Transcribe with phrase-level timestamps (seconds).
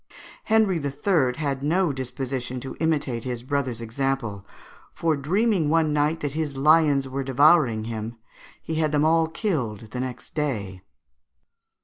[0.45, 1.35] Henry III.
[1.37, 4.43] had no disposition to imitate his brother's example;
[4.91, 8.17] for dreaming one night that his lions were devouring him,
[8.63, 10.81] he had them all killed the next day.